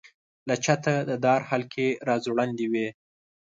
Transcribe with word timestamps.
له 0.47 0.55
چته 0.65 0.93
د 1.09 1.11
دار 1.25 1.41
حلقې 1.49 1.89
را 2.07 2.15
ځوړندې 2.25 2.65
وې. 2.71 2.87